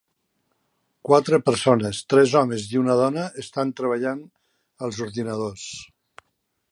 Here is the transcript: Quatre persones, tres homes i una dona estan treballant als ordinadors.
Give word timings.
Quatre 1.09 1.39
persones, 1.49 1.99
tres 2.13 2.33
homes 2.39 2.65
i 2.71 2.81
una 2.85 2.95
dona 3.01 3.27
estan 3.45 3.73
treballant 3.81 4.23
als 4.89 5.03
ordinadors. 5.09 5.67